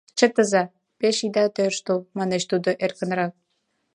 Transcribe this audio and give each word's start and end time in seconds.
—Чытыза, 0.17 0.63
пеш 0.99 1.17
ида 1.27 1.45
тӧрштыл,— 1.55 1.99
манеш 2.17 2.43
тудо 2.51 2.69
эркынрак. 2.85 3.33